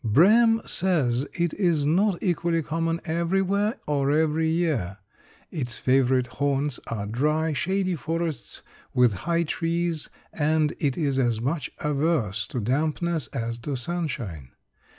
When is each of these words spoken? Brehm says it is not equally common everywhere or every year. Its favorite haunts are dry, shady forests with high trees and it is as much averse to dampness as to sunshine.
Brehm 0.03 0.63
says 0.65 1.27
it 1.33 1.53
is 1.53 1.85
not 1.85 2.17
equally 2.23 2.63
common 2.63 3.01
everywhere 3.05 3.75
or 3.85 4.09
every 4.09 4.49
year. 4.49 4.97
Its 5.51 5.77
favorite 5.77 6.25
haunts 6.41 6.79
are 6.87 7.05
dry, 7.05 7.53
shady 7.53 7.95
forests 7.95 8.63
with 8.95 9.13
high 9.29 9.43
trees 9.43 10.09
and 10.33 10.73
it 10.79 10.97
is 10.97 11.19
as 11.19 11.39
much 11.39 11.69
averse 11.77 12.47
to 12.47 12.59
dampness 12.59 13.27
as 13.27 13.59
to 13.59 13.75
sunshine. 13.75 14.49